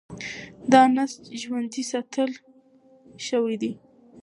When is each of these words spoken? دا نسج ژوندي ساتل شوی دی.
دا 0.71 0.81
نسج 0.95 1.23
ژوندي 1.41 1.83
ساتل 1.91 2.31
شوی 3.27 3.55
دی. 3.61 3.71